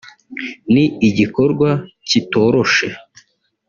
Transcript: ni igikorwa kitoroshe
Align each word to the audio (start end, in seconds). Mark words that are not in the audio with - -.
ni 0.73 0.83
igikorwa 1.09 1.69
kitoroshe 2.07 2.87